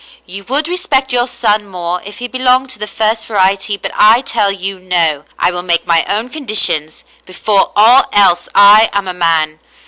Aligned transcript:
You 0.25 0.43
would 0.45 0.67
respect 0.67 1.13
your 1.13 1.27
son 1.27 1.67
more 1.67 2.01
if 2.03 2.17
he 2.17 2.27
belonged 2.27 2.71
to 2.71 2.79
the 2.79 2.87
first 2.87 3.27
variety, 3.27 3.77
but 3.77 3.91
I 3.95 4.21
tell 4.21 4.51
you 4.51 4.79
no. 4.79 5.25
I 5.37 5.51
will 5.51 5.61
make 5.61 5.85
my 5.85 6.03
own 6.09 6.31
condi 6.31 6.57
tions. 6.57 7.03
Before 7.27 7.71
all 7.75 8.05
else, 8.11 8.49
I 8.55 8.89
am 8.93 9.07
a 9.07 9.13
man. 9.13 9.59